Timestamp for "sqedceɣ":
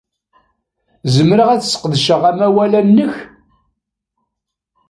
1.65-2.21